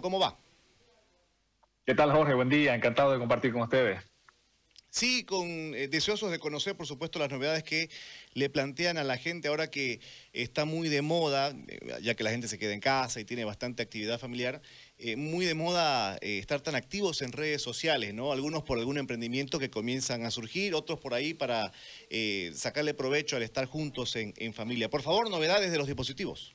[0.00, 0.38] ¿cómo va?
[1.84, 2.34] ¿Qué tal, Jorge?
[2.34, 4.00] Buen día, encantado de compartir con ustedes.
[4.94, 7.88] Sí, con eh, deseosos de conocer, por supuesto, las novedades que
[8.34, 10.00] le plantean a la gente ahora que
[10.34, 13.46] está muy de moda, eh, ya que la gente se queda en casa y tiene
[13.46, 14.60] bastante actividad familiar,
[14.98, 18.32] eh, muy de moda estar tan activos en redes sociales, ¿no?
[18.32, 21.72] Algunos por algún emprendimiento que comienzan a surgir, otros por ahí para
[22.54, 24.90] sacarle provecho al estar juntos en, en familia.
[24.90, 26.54] Por favor, novedades de los dispositivos.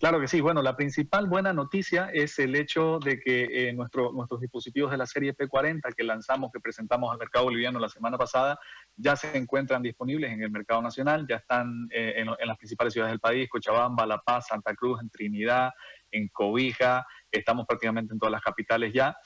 [0.00, 0.40] Claro que sí.
[0.40, 5.06] Bueno, la principal buena noticia es el hecho de que eh, nuestros dispositivos de la
[5.06, 8.58] serie P40 que lanzamos, que presentamos al mercado boliviano la semana pasada,
[8.96, 13.12] ya se encuentran disponibles en el mercado nacional, ya están eh, en, las principales ciudades
[13.12, 15.70] del país, Cochabamba, La Paz, Santa Cruz, en Trinidad,
[16.10, 19.16] en Cobija, estamos prácticamente en todas las capitales ya.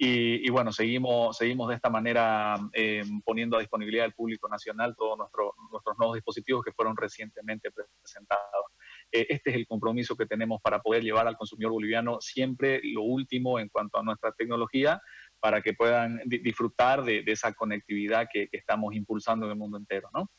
[0.00, 5.18] Y, bueno, seguimos, seguimos de esta manera eh, poniendo a disponibilidad del público nacional todos
[5.18, 8.66] nuestros nuevos dispositivos que fueron recientemente presentados.
[9.10, 13.02] Eh, este es el compromiso que tenemos para poder llevar al consumidor boliviano siempre lo
[13.02, 15.00] último en cuanto a nuestra tecnología
[15.40, 20.08] para que puedan disfrutar de, esa conectividad que, estamos impulsando en el mundo entero.
[20.12, 20.30] ¿no?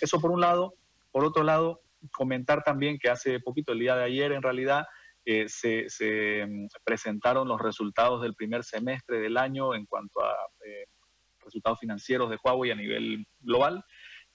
[0.00, 0.74] Eso por un lado.
[1.12, 4.86] Por otro lado, comentar también que hace poquito, el día de ayer en realidad,
[5.24, 10.32] eh, se, mm, presentaron los resultados del primer semestre del año en cuanto a
[10.64, 10.86] eh,
[11.40, 13.84] resultados financieros de Huawei a nivel global.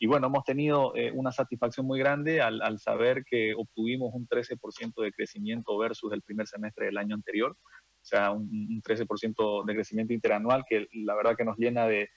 [0.04, 5.00] Y bueno, hemos tenido eh, una satisfacción muy grande al, saber que obtuvimos un 13%
[5.00, 7.52] de crecimiento versus el primer semestre del año anterior.
[7.52, 12.10] O sea, un, 13% de crecimiento interanual que la verdad que nos llena de,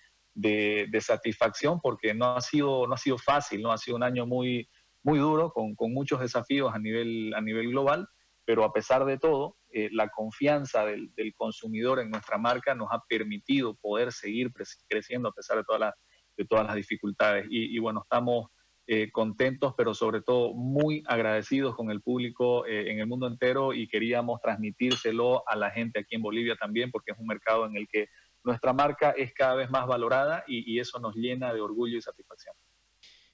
[0.98, 4.66] satisfacción porque no ha, sido, no ha sido fácil, no ha sido un año muy,
[5.02, 8.08] muy duro, con, muchos desafíos a nivel, a nivel global,
[8.46, 12.88] pero a pesar de todo, eh, la confianza del, del, consumidor en nuestra marca nos
[12.92, 14.54] ha permitido poder seguir
[14.88, 15.94] creciendo a pesar de todas las
[16.36, 17.46] de todas las dificultades.
[17.50, 18.50] Y, bueno, estamos
[18.86, 23.72] eh, contentos, pero sobre todo muy agradecidos con el público eh, en el mundo entero
[23.72, 27.76] y queríamos transmitírselo a la gente aquí en Bolivia también, porque es un mercado en
[27.76, 28.08] el que
[28.42, 32.54] nuestra marca es cada vez más valorada y, eso nos llena de orgullo y satisfacción.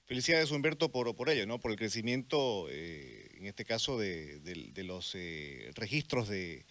[0.05, 1.59] Felicidades Humberto por, por ello, ¿no?
[1.59, 4.41] por el crecimiento, eh, en este caso, de,
[4.85, 5.17] los
[5.75, 6.65] registros de,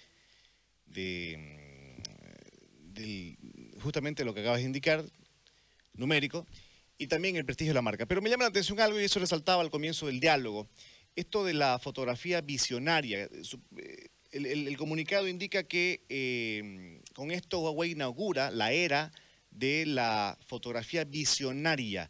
[0.85, 1.59] de, mm,
[3.81, 5.03] justamente lo que acabas de indicar,
[5.99, 6.47] numérico
[6.97, 8.05] y también el prestigio de la marca.
[8.05, 10.67] Pero me llama la atención algo y eso resaltaba al comienzo del diálogo.
[11.15, 13.29] Esto de la fotografía visionaria.
[13.77, 19.11] Eh, el, comunicado indica que eh, con esto Huawei inaugura la era
[19.49, 22.09] de la fotografía visionaria.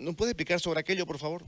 [0.00, 1.46] ¿Nos puede explicar sobre aquello, por favor?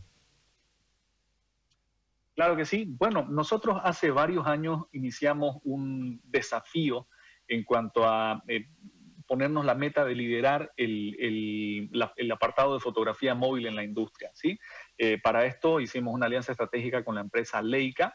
[2.35, 2.87] Claro que sí.
[2.89, 7.07] Bueno, nosotros hace varios años iniciamos un desafío
[7.49, 8.67] en cuanto a eh,
[9.31, 11.89] ponernos la meta de liderar el,
[12.33, 14.33] apartado de fotografía móvil en la industria.
[14.35, 14.59] ¿sí?
[14.99, 18.13] Eh, para esto hicimos una alianza estratégica con la empresa Leica,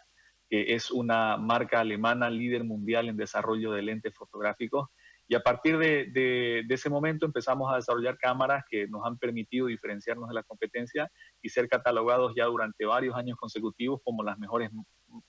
[0.49, 4.89] que es una marca alemana líder mundial en desarrollo de lentes fotográficos.
[5.29, 10.27] Y a partir de, ese momento empezamos a desarrollar cámaras que nos han permitido diferenciarnos
[10.27, 11.09] de la competencia
[11.41, 14.69] y ser catalogados ya durante varios años consecutivos como las mejores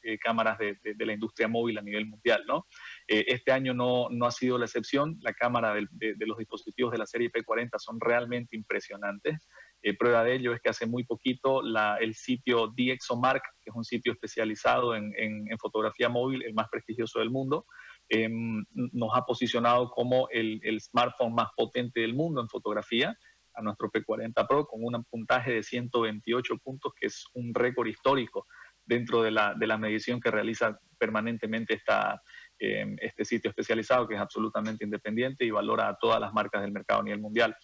[0.02, 2.44] eh, cámaras de, la industria móvil a nivel mundial.
[2.46, 2.66] ¿no?
[3.06, 5.16] Eh, este año no, no, ha sido la excepción.
[5.20, 9.38] La cámara de, los dispositivos de la serie P40 son realmente impresionantes.
[9.82, 11.62] Eh, prueba de ello es que hace muy poquito
[12.00, 17.18] el sitio DxOMark, que es un sitio especializado en, en, fotografía móvil, el más prestigioso
[17.18, 17.66] del mundo,
[18.08, 23.16] em, nos ha posicionado como el, el, smartphone más potente del mundo en fotografía
[23.56, 28.46] a nuestro P40 Pro con un puntaje de 128 puntos, que es un récord histórico
[28.86, 32.22] dentro de la, de la medición que realiza permanentemente esta,
[32.58, 36.72] em, este sitio especializado, que es absolutamente independiente y valora a todas las marcas del
[36.72, 37.54] mercado a nivel mundial.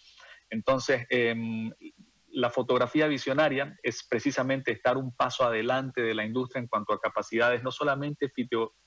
[0.49, 1.71] Entonces, em,
[2.33, 6.99] la fotografía visionaria es precisamente estar un paso adelante de la industria en cuanto a
[6.99, 8.31] capacidades, no solamente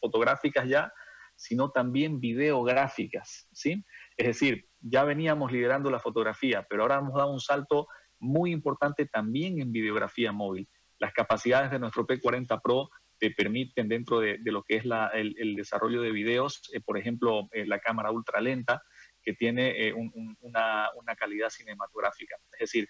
[0.00, 0.92] fotográficas ya,
[1.36, 3.84] sino también videográficas, ¿sí?
[4.16, 7.86] Es decir, ya veníamos liderando la fotografía, pero ahora hemos dado un salto
[8.18, 10.68] muy importante también en videografía móvil.
[10.98, 14.84] Las capacidades de nuestro P40 Pro te permiten dentro de, lo que es
[15.14, 18.82] el, desarrollo de videos, eh, por ejemplo, eh, la cámara ultra lenta,
[19.22, 19.94] que tiene eh,
[20.40, 22.36] una, calidad cinematográfica.
[22.52, 22.88] Es decir,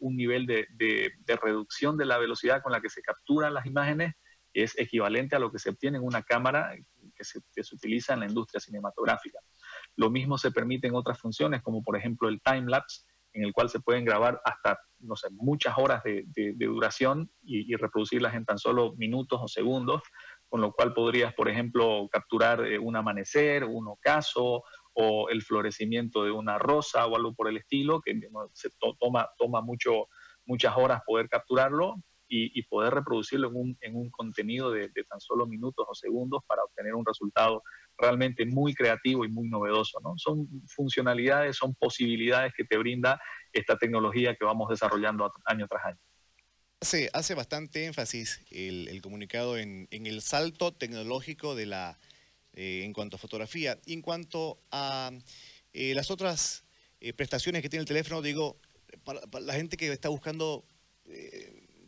[0.00, 4.14] un, nivel de, reducción de la velocidad con la que se capturan las imágenes
[4.52, 6.76] es equivalente a lo que se obtiene en una cámara
[7.16, 7.40] que se,
[7.74, 9.38] utiliza en la industria cinematográfica.
[9.96, 13.52] Lo mismo se permite en otras funciones, como por ejemplo el time lapse, en el
[13.52, 16.24] cual se pueden grabar hasta, no sé, muchas horas de,
[16.58, 20.02] duración y, reproducirlas en tan solo minutos o segundos,
[20.48, 24.62] con lo cual podrías, por ejemplo, capturar eh, un amanecer, un ocaso
[24.94, 28.20] o el florecimiento de una rosa o algo por el estilo, que
[28.52, 30.06] se toma, toma mucho,
[30.46, 31.96] muchas horas poder capturarlo,
[32.28, 36.64] y, poder reproducirlo en un, en un contenido de, tan solo minutos o segundos para
[36.64, 37.62] obtener un resultado
[37.96, 40.00] realmente muy creativo y muy novedoso.
[40.00, 40.14] ¿no?
[40.16, 43.20] Son funcionalidades, son posibilidades que te brinda
[43.52, 45.98] esta tecnología que vamos desarrollando año tras año.
[46.80, 51.98] Hace, hace bastante énfasis el, comunicado en, el salto tecnológico de la,
[52.52, 53.78] eh, en cuanto a fotografía.
[53.86, 55.10] Y en cuanto a
[55.72, 56.64] eh, las otras
[57.00, 58.58] eh, prestaciones que tiene el teléfono, digo,
[59.04, 60.64] para, la gente que está buscando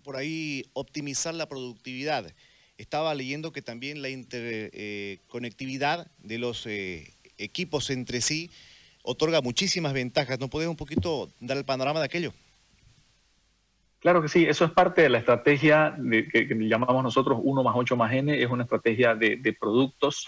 [0.06, 2.32] por ahí optimizar la productividad.
[2.78, 6.68] Estaba leyendo que también la interconectividad de los
[7.38, 8.48] equipos entre sí
[9.02, 10.38] otorga muchísimas ventajas.
[10.38, 12.32] ¿No puedes un poquito dar el panorama de aquello?
[14.06, 17.74] Claro que sí, eso es parte de la estrategia de, que, llamamos nosotros 1 más
[17.76, 20.26] 8 más N, es una estrategia de, productos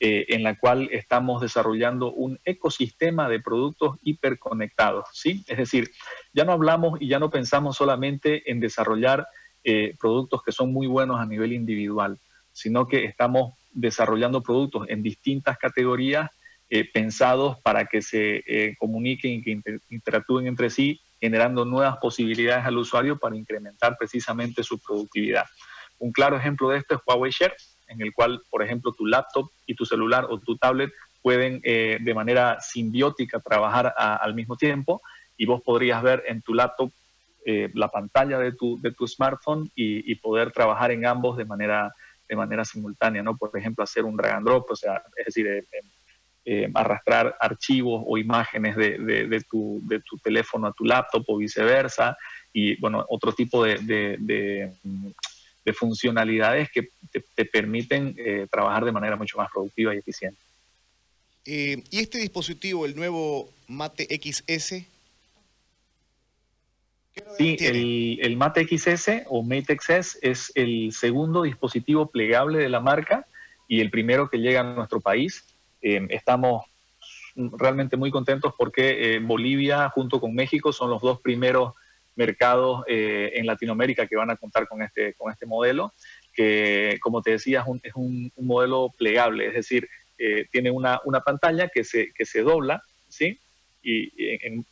[0.00, 5.44] eh, en la cual estamos desarrollando un ecosistema de productos hiperconectados, ¿sí?
[5.46, 5.92] Es decir,
[6.32, 9.28] ya no hablamos y ya no pensamos solamente en desarrollar
[9.62, 12.18] eh, productos que son muy buenos a nivel individual,
[12.50, 16.32] sino que estamos desarrollando productos en distintas categorías
[16.68, 22.78] eh, pensados para que se comuniquen y que interactúen entre sí, generando nuevas posibilidades al
[22.78, 25.44] usuario para incrementar precisamente su productividad.
[25.98, 27.54] Un claro ejemplo de esto es Huawei Share,
[27.88, 30.90] en el cual, por ejemplo, tu laptop y tu celular o tu tablet
[31.22, 35.02] pueden eh, de manera simbiótica trabajar al mismo tiempo
[35.36, 36.90] y vos podrías ver en tu laptop
[37.74, 41.92] la pantalla de tu, de tu smartphone y, poder trabajar en ambos de manera,
[42.28, 43.36] de manera simultánea, ¿no?
[43.36, 45.64] Por ejemplo, hacer un drag and drop, o sea, es decir, eh,
[46.74, 49.80] arrastrar archivos o imágenes de, tu,
[50.22, 52.16] teléfono a tu laptop o viceversa,
[52.52, 54.72] y bueno, otro tipo de,
[55.72, 56.88] funcionalidades que
[57.36, 60.40] te, permiten eh, trabajar de manera mucho más productiva y eficiente.
[61.44, 64.84] Eh, ¿Y este dispositivo, el nuevo Mate XS?
[67.36, 72.80] Sí, el, el, Mate XS o Mate XS es el segundo dispositivo plegable de la
[72.80, 73.26] marca
[73.68, 75.44] y el primero que llega a nuestro país.
[75.82, 76.64] Eh, estamos
[77.34, 81.74] realmente muy contentos porque eh, Bolivia junto con México son los dos primeros
[82.16, 85.94] mercados eh, en Latinoamérica que van a contar con este, con este modelo,
[86.34, 89.88] que como te decía es un, modelo plegable, es decir,
[90.52, 93.40] tiene una, una, pantalla que se, que se dobla, ¿sí?
[93.82, 94.12] Y,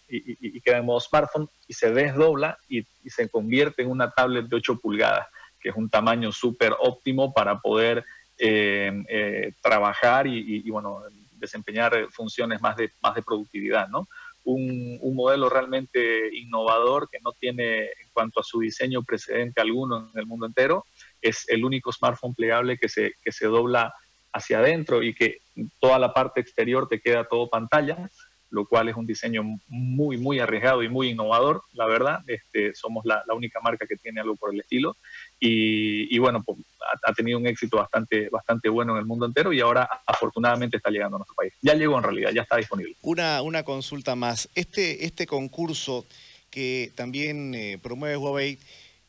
[0.08, 4.56] y, queda en modo smartphone y se desdobla y, se convierte en una tablet de
[4.56, 5.26] 8 pulgadas,
[5.58, 8.04] que es un tamaño súper óptimo para poder
[8.38, 11.02] eh, eh, trabajar y, bueno,
[11.32, 14.08] desempeñar funciones más de, más de productividad, ¿no?
[14.44, 20.20] Un, modelo realmente innovador que no tiene en cuanto a su diseño precedente alguno en
[20.20, 20.86] el mundo entero.
[21.20, 23.92] Es el único smartphone plegable que se, que se dobla
[24.32, 25.38] hacia adentro y que
[25.80, 28.08] toda la parte exterior te queda todo pantalla
[28.50, 32.20] lo cual es un diseño muy, muy arriesgado y muy innovador, la verdad.
[32.26, 34.96] Este, somos la, única marca que tiene algo por el estilo.
[35.38, 36.58] Y, bueno, pues,
[37.04, 40.90] ha, tenido un éxito bastante, bastante bueno en el mundo entero y ahora afortunadamente está
[40.90, 41.52] llegando a nuestro país.
[41.60, 42.96] Ya llegó en realidad, ya está disponible.
[43.02, 44.48] Una, una consulta más.
[44.54, 46.06] Este, este concurso
[46.50, 48.58] que también eh, promueve Huawei,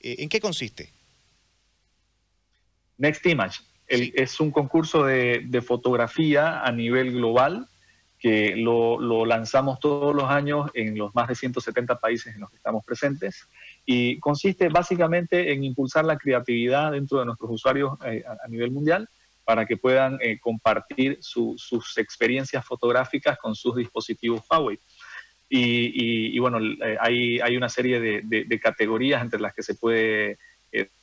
[0.01, 0.91] eh, ¿en qué consiste?
[2.97, 3.59] Next Image.
[3.87, 7.67] Es un concurso de, de fotografía a nivel global
[8.19, 12.57] que lo, lanzamos todos los años en los más de 170 países en los que
[12.57, 13.47] estamos presentes
[13.85, 19.07] y consiste básicamente en impulsar la creatividad dentro de nuestros usuarios eh, a, nivel mundial
[19.45, 24.77] para que puedan eh, compartir sus experiencias fotográficas con sus dispositivos Huawei.
[25.51, 30.37] Y, bueno, eh, hay, hay, una serie de, categorías entre las que se puede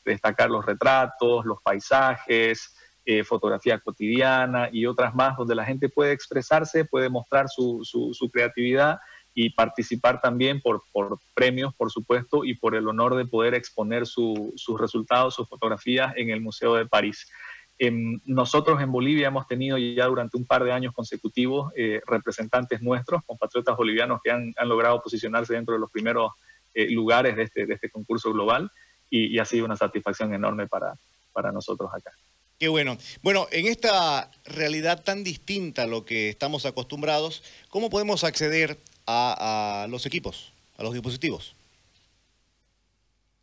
[0.04, 2.75] destacar los retratos, los paisajes,
[3.08, 8.30] eh, fotografía cotidiana y otras más, donde la gente puede expresarse, puede mostrar su, su,
[8.30, 8.98] creatividad
[9.32, 14.08] y participar también por, por, premios, por supuesto, y por el honor de poder exponer
[14.08, 17.30] sus resultados, sus fotografías en el Museo de París.
[17.78, 22.82] Em, nosotros en Bolivia hemos tenido ya durante un par de años consecutivos eh, representantes
[22.82, 26.32] nuestros, compatriotas bolivianos que han, han, logrado posicionarse dentro de los primeros
[26.74, 28.68] eh, lugares de este, de este concurso global
[29.08, 30.94] y, y, ha sido una satisfacción enorme para,
[31.32, 32.10] para nosotros acá.
[32.58, 32.96] Qué bueno.
[33.22, 39.86] Bueno, en esta realidad tan distinta a lo que estamos acostumbrados, ¿cómo podemos acceder a,
[39.90, 41.54] los equipos, a los dispositivos?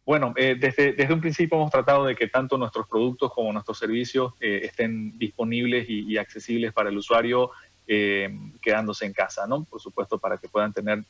[0.04, 3.78] Bueno, eh, desde, desde, un principio hemos tratado de que tanto nuestros productos como nuestros
[3.78, 7.52] servicios eh, estén disponibles y, accesibles para el usuario
[7.88, 9.64] eh, quedándose en casa, ¿no?
[9.64, 11.04] Por supuesto, para que puedan tener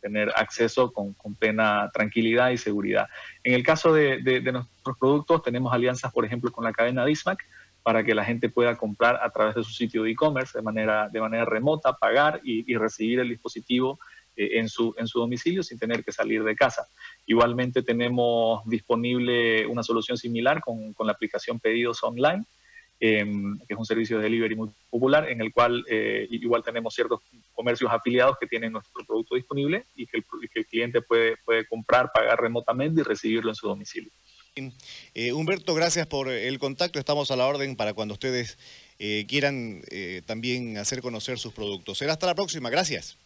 [0.00, 3.08] tener acceso con, plena tranquilidad y seguridad.
[3.42, 4.20] En el caso de,
[4.52, 7.38] nuestros productos, tenemos alianzas, por ejemplo, con la cadena Dismac
[7.82, 11.08] para que la gente pueda comprar a través de su sitio de e-commerce de manera,
[11.08, 13.98] de manera remota, pagar y, recibir el dispositivo
[14.36, 16.86] eh, en, su, domicilio sin tener que salir de casa.
[17.26, 22.44] Igualmente tenemos disponible una solución similar con, con la aplicación Pedidos Online,
[23.00, 26.94] em, que es un servicio de delivery muy popular, en el cual eh, igual tenemos
[26.94, 27.20] ciertos
[27.52, 31.66] comercios afiliados que tienen nuestro producto disponible y que el, que el cliente puede, puede
[31.66, 34.10] comprar, pagar remotamente y recibirlo en su domicilio.
[35.14, 36.98] Eh, Humberto, gracias por el contacto.
[36.98, 38.58] Estamos a la orden para cuando ustedes
[38.98, 41.98] eh, quieran eh, también hacer conocer sus productos.
[41.98, 42.70] Será hasta la próxima.
[42.70, 43.16] Gracias.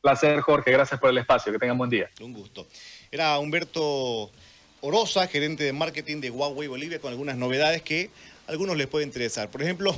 [0.00, 0.72] Placer, Jorge.
[0.72, 1.52] Gracias por el espacio.
[1.52, 2.10] Que tengan buen día.
[2.20, 2.66] Un gusto.
[3.10, 4.30] Era Humberto
[4.80, 8.10] Orosa, gerente de marketing de Huawei Bolivia, con algunas novedades que
[8.48, 9.50] algunos les puede interesar.
[9.50, 9.94] Por ejemplo,